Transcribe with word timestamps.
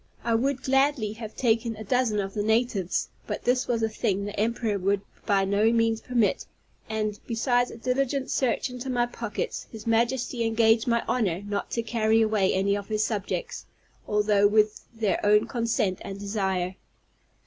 I 0.23 0.33
would 0.33 0.63
gladly 0.63 1.13
have 1.13 1.35
taken 1.35 1.75
a 1.75 1.83
dozen 1.83 2.19
of 2.19 2.33
the 2.33 2.41
natives, 2.41 3.09
but 3.27 3.43
this 3.43 3.67
was 3.67 3.83
a 3.83 3.87
thing 3.87 4.25
the 4.25 4.35
emperor 4.39 4.79
would 4.79 5.01
by 5.27 5.45
no 5.45 5.71
means 5.71 6.01
permit; 6.01 6.47
and, 6.89 7.19
besides 7.27 7.69
a 7.69 7.77
diligent 7.77 8.31
search 8.31 8.71
into 8.71 8.89
my 8.89 9.05
pockets, 9.05 9.67
his 9.71 9.85
Majesty 9.85 10.43
engaged 10.43 10.87
my 10.87 11.03
honor 11.07 11.43
not 11.45 11.69
to 11.69 11.83
carry 11.83 12.19
away 12.19 12.51
any 12.51 12.75
of 12.75 12.87
his 12.87 13.03
subjects, 13.03 13.67
although 14.07 14.47
with 14.47 14.81
their 14.91 15.23
own 15.23 15.45
consent 15.45 15.99
and 16.01 16.19
desire. 16.19 16.73